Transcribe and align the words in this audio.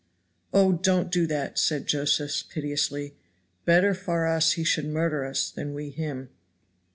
"Oh! 0.51 0.71
don't 0.71 1.11
do 1.11 1.27
that," 1.27 1.59
said 1.59 1.85
Josephs 1.85 2.41
piteously. 2.41 3.13
"Better 3.65 3.93
far 3.93 4.25
us 4.27 4.53
he 4.53 4.63
should 4.63 4.87
murder 4.87 5.23
us 5.25 5.51
than 5.51 5.75
we 5.75 5.91
him." 5.91 6.29